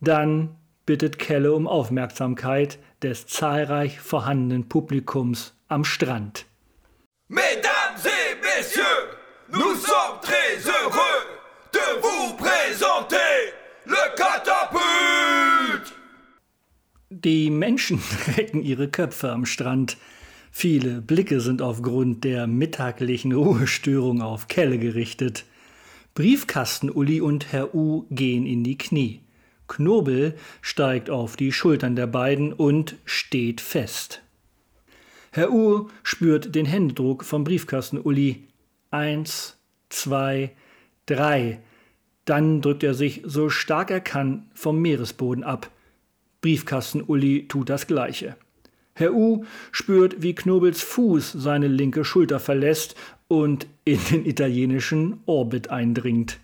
[0.00, 0.56] Dann
[0.86, 6.46] bittet Kelle um Aufmerksamkeit des zahlreich vorhandenen Publikums am Strand.
[7.28, 9.16] Mesdames et Messieurs,
[9.52, 11.15] nous sommes très heureux
[12.06, 13.52] vous présenter
[13.84, 15.92] le Katapult!
[17.10, 18.00] Die Menschen
[18.36, 19.96] recken ihre Köpfe am Strand.
[20.50, 25.44] Viele Blicke sind aufgrund der mittaglichen Ruhestörung auf Kelle gerichtet.
[26.14, 29.20] Briefkasten Uli und Herr U gehen in die Knie.
[29.68, 34.22] Knobel steigt auf die Schultern der beiden und steht fest.
[35.32, 38.44] Herr U spürt den Händedruck vom Briefkasten Uli.
[38.90, 39.58] Eins,
[39.90, 40.52] zwei,
[41.06, 41.60] drei.
[42.26, 45.70] Dann drückt er sich so stark er kann vom Meeresboden ab.
[46.42, 48.36] Briefkasten Uli tut das Gleiche.
[48.94, 52.96] Herr U spürt, wie Knobels Fuß seine linke Schulter verlässt
[53.28, 56.38] und in den italienischen Orbit eindringt.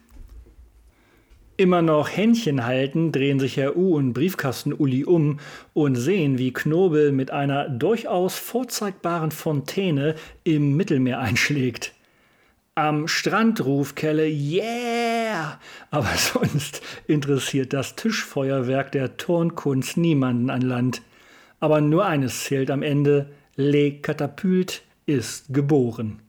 [1.57, 5.39] Immer noch Händchen halten, drehen sich Herr U und Briefkasten Uli um
[5.75, 10.15] und sehen, wie Knobel mit einer durchaus vorzeigbaren Fontäne
[10.45, 11.93] im Mittelmeer einschlägt.
[12.75, 15.61] Am Strand ruft Kelle Yeah!
[15.91, 21.03] Aber sonst interessiert das Tischfeuerwerk der Turnkunst niemanden an Land.
[21.61, 26.21] Aber nur eines zählt am Ende: Le Katapult ist geboren.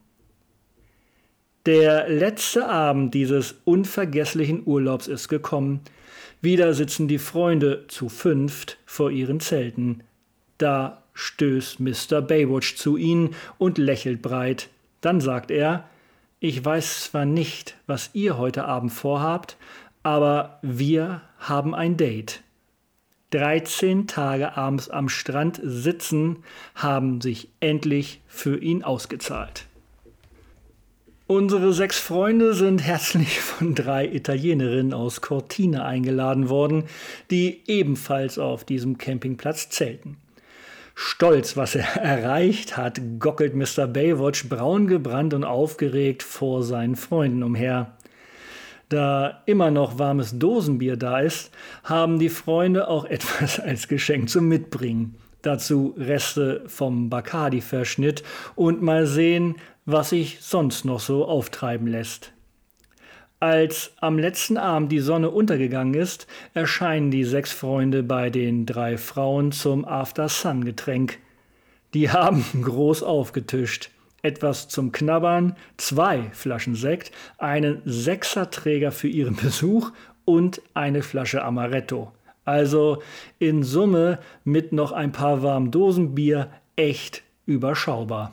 [1.64, 5.80] Der letzte Abend dieses unvergesslichen Urlaubs ist gekommen.
[6.42, 10.02] Wieder sitzen die Freunde zu fünft vor ihren Zelten.
[10.58, 12.20] Da stößt Mr.
[12.20, 14.68] Baywatch zu ihnen und lächelt breit.
[15.00, 15.88] Dann sagt er,
[16.44, 19.56] ich weiß zwar nicht, was ihr heute Abend vorhabt,
[20.02, 22.42] aber wir haben ein Date.
[23.30, 29.64] 13 Tage abends am Strand sitzen haben sich endlich für ihn ausgezahlt.
[31.26, 36.84] Unsere sechs Freunde sind herzlich von drei Italienerinnen aus Cortina eingeladen worden,
[37.30, 40.18] die ebenfalls auf diesem Campingplatz zelten.
[40.94, 43.86] Stolz, was er erreicht hat, gockelt Mr.
[43.86, 47.92] Baywatch braun gebrannt und aufgeregt vor seinen Freunden umher.
[48.88, 51.50] Da immer noch warmes Dosenbier da ist,
[51.82, 55.16] haben die Freunde auch etwas als Geschenk zum Mitbringen.
[55.42, 58.22] Dazu Reste vom Bacardi-Verschnitt
[58.54, 62.33] und mal sehen, was sich sonst noch so auftreiben lässt.
[63.44, 68.96] Als am letzten Abend die Sonne untergegangen ist, erscheinen die sechs Freunde bei den drei
[68.96, 71.18] Frauen zum After-Sun-Getränk.
[71.92, 73.90] Die haben groß aufgetischt.
[74.22, 79.92] Etwas zum Knabbern, zwei Flaschen Sekt, einen Sechserträger für ihren Besuch
[80.24, 82.12] und eine Flasche Amaretto.
[82.46, 83.02] Also
[83.38, 88.32] in Summe mit noch ein paar warmen Dosenbier echt überschaubar.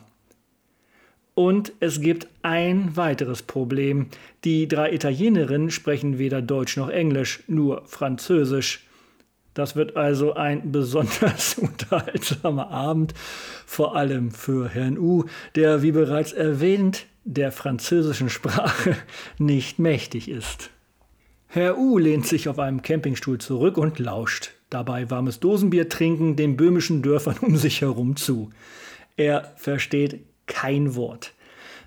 [1.33, 4.07] Und es gibt ein weiteres Problem.
[4.43, 8.85] Die drei Italienerinnen sprechen weder Deutsch noch Englisch, nur Französisch.
[9.53, 13.13] Das wird also ein besonders unterhaltsamer Abend,
[13.65, 15.25] vor allem für Herrn U,
[15.55, 18.95] der, wie bereits erwähnt, der französischen Sprache
[19.37, 20.69] nicht mächtig ist.
[21.47, 26.55] Herr U lehnt sich auf einem Campingstuhl zurück und lauscht, dabei warmes Dosenbier trinken den
[26.55, 28.51] böhmischen Dörfern um sich herum zu.
[29.17, 30.21] Er versteht
[30.51, 31.33] kein Wort.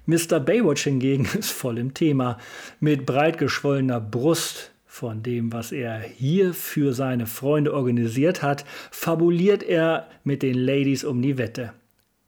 [0.06, 0.40] Mr.
[0.40, 2.38] Baywatch hingegen ist voll im Thema.
[2.80, 9.64] Mit breit geschwollener Brust, von dem, was er hier für seine Freunde organisiert hat, fabuliert
[9.64, 11.72] er mit den Ladies um die Wette.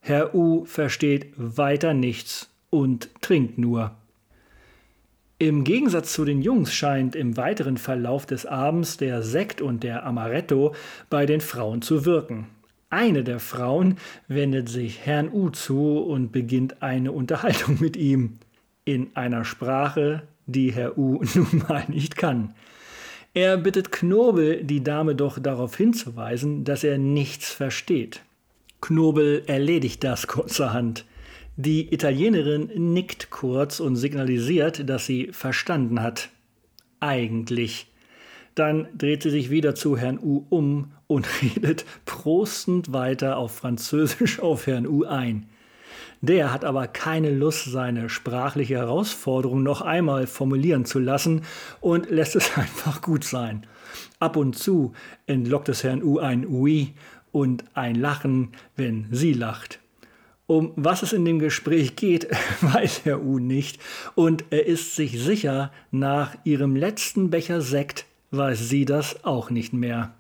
[0.01, 3.93] Herr U versteht weiter nichts und trinkt nur.
[5.39, 10.05] Im Gegensatz zu den Jungs scheint im weiteren Verlauf des Abends der Sekt und der
[10.05, 10.75] Amaretto
[11.09, 12.47] bei den Frauen zu wirken.
[12.97, 18.39] Eine der Frauen wendet sich Herrn U zu und beginnt eine Unterhaltung mit ihm
[18.87, 22.55] in einer Sprache, die Herr U nun mal nicht kann.
[23.35, 28.23] Er bittet Knobel, die Dame doch darauf hinzuweisen, dass er nichts versteht.
[28.81, 31.05] Knobel erledigt das kurzerhand.
[31.57, 36.31] Die Italienerin nickt kurz und signalisiert, dass sie verstanden hat.
[37.01, 37.89] Eigentlich.
[38.57, 44.41] Dann dreht sie sich wieder zu Herrn U um und redet prostend weiter auf Französisch
[44.41, 45.47] auf Herrn U ein.
[46.23, 51.43] Der hat aber keine Lust, seine sprachliche Herausforderung noch einmal formulieren zu lassen
[51.81, 53.67] und lässt es einfach gut sein.
[54.19, 54.95] Ab und zu
[55.27, 56.95] entlockt es Herrn U ein Oui
[57.33, 59.81] und ein Lachen, wenn sie lacht.
[60.47, 62.29] Um was es in dem Gespräch geht,
[62.63, 63.83] weiß Herr U nicht
[64.15, 69.73] und er ist sich sicher, nach ihrem letzten Becher Sekt weiß sie das auch nicht
[69.73, 70.15] mehr.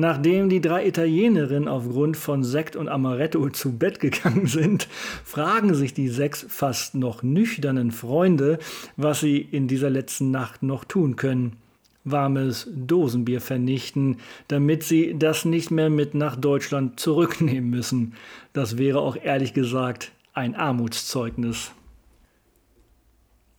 [0.00, 4.86] Nachdem die drei Italienerinnen aufgrund von Sekt und Amaretto zu Bett gegangen sind,
[5.24, 8.60] fragen sich die sechs fast noch nüchternen Freunde,
[8.96, 11.56] was sie in dieser letzten Nacht noch tun können.
[12.04, 18.14] Warmes Dosenbier vernichten, damit sie das nicht mehr mit nach Deutschland zurücknehmen müssen.
[18.52, 21.72] Das wäre auch ehrlich gesagt ein Armutszeugnis.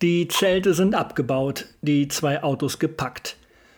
[0.02, 3.36] Die Zelte sind abgebaut, die zwei Autos gepackt.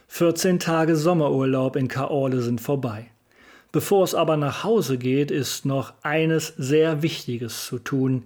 [0.08, 3.08] 14 Tage Sommerurlaub in Kaorle sind vorbei.
[3.72, 8.22] Bevor es aber nach Hause geht, ist noch eines sehr Wichtiges zu tun.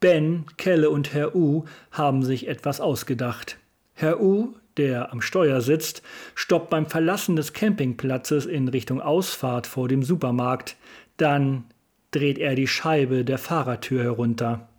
[0.00, 3.58] Ben, Kelle und Herr U haben sich etwas ausgedacht.
[3.92, 6.02] Herr U, der am Steuer sitzt,
[6.34, 10.76] stoppt beim Verlassen des Campingplatzes in Richtung Ausfahrt vor dem Supermarkt.
[11.18, 11.64] Dann
[12.12, 14.70] dreht er die Scheibe der Fahrertür herunter.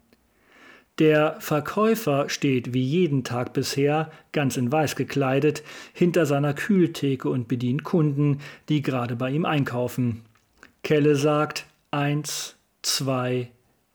[1.00, 5.64] Der Verkäufer steht wie jeden Tag bisher, ganz in weiß gekleidet,
[5.94, 8.39] hinter seiner Kühltheke und bedient Kunden,
[8.70, 10.22] die gerade bei ihm einkaufen.
[10.84, 13.50] Kelle sagt eins, zwei,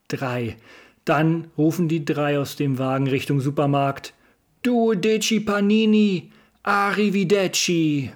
[0.09, 0.57] drei.
[1.05, 4.15] Dann rufen die drei aus dem Wagen Richtung Supermarkt.
[4.63, 6.31] Duodeci Panini,
[6.63, 8.11] Arrivederci.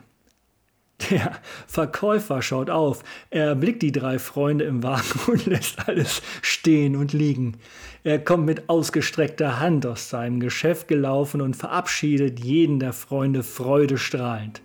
[1.09, 1.32] Der
[1.66, 7.12] Verkäufer schaut auf, er blickt die drei Freunde im Wagen und lässt alles stehen und
[7.12, 7.57] liegen.
[8.05, 14.62] Er kommt mit ausgestreckter Hand aus seinem Geschäft gelaufen und verabschiedet jeden der Freunde freudestrahlend.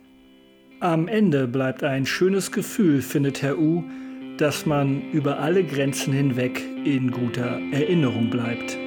[0.79, 3.83] Am Ende bleibt ein schönes Gefühl, findet Herr U,
[4.37, 8.77] dass man über alle Grenzen hinweg in guter Erinnerung bleibt.